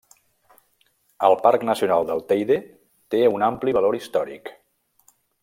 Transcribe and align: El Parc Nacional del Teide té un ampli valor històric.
El 1.27 1.37
Parc 1.43 1.65
Nacional 1.71 2.07
del 2.07 2.23
Teide 2.33 2.57
té 3.15 3.21
un 3.35 3.47
ampli 3.51 3.77
valor 3.79 4.01
històric. 4.01 4.53